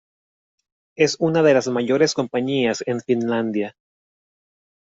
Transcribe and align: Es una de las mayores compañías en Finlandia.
Es 0.97 1.15
una 1.19 1.43
de 1.43 1.53
las 1.53 1.67
mayores 1.67 2.15
compañías 2.15 2.83
en 2.87 3.01
Finlandia. 3.01 3.75